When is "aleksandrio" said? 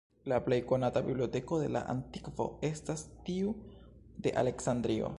4.45-5.09